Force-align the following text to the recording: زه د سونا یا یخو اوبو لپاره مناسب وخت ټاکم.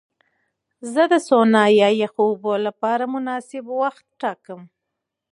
زه 0.93 1.03
د 1.11 1.13
سونا 1.27 1.63
یا 1.79 1.89
یخو 2.03 2.21
اوبو 2.29 2.53
لپاره 2.67 3.03
مناسب 3.15 3.65
وخت 3.81 4.05
ټاکم. 4.21 4.61